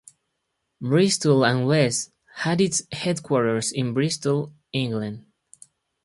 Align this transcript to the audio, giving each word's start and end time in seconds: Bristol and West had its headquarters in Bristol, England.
Bristol 0.81 1.45
and 1.45 1.67
West 1.67 2.09
had 2.37 2.59
its 2.59 2.81
headquarters 2.91 3.71
in 3.71 3.93
Bristol, 3.93 4.51
England. 4.73 5.27